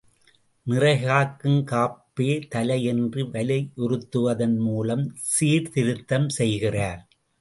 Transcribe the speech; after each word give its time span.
நிறை 0.67 0.93
காக்கும் 1.01 1.59
காப்பே 1.71 2.47
தலை 2.49 2.83
என்று 2.83 3.23
வலியுறுத்துவதன் 3.25 4.57
மூலம் 4.59 5.05
சீர்திருத்தம் 5.33 6.29
செய்கிறார். 6.29 7.01